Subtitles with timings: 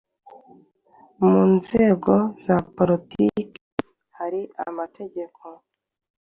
[1.25, 2.13] mu nzego
[2.45, 3.61] za politiki;
[4.19, 5.43] hari amategeko